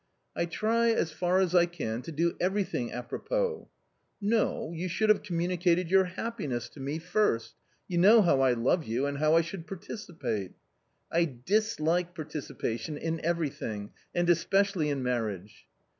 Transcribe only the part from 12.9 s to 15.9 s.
in everything and especially in marriage."